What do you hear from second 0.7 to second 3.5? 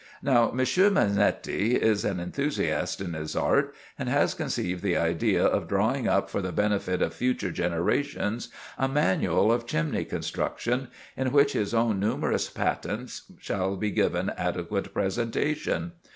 Monetti is an enthusiast in his